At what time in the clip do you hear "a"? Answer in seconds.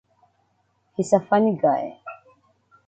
1.13-1.19